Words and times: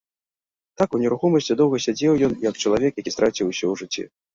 Так 0.83 0.89
у 0.97 1.01
нерухомасці 1.03 1.59
доўга 1.61 1.83
сядзеў 1.87 2.13
ён, 2.31 2.37
як 2.49 2.55
чалавек, 2.63 2.93
які 3.05 3.11
страціў 3.19 3.45
усё 3.57 3.63
ў 3.69 3.75
жыцці. 3.83 4.13